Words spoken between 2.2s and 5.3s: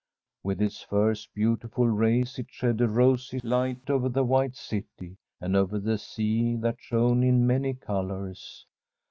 it shed a rosy light over the white city